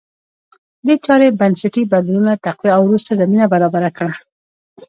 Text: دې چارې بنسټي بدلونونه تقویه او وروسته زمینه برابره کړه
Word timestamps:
دې 0.85 0.95
چارې 1.05 1.37
بنسټي 1.39 1.83
بدلونونه 1.91 2.41
تقویه 2.45 2.73
او 2.77 2.81
وروسته 2.87 3.11
زمینه 3.21 3.45
برابره 3.53 3.89
کړه 3.97 4.13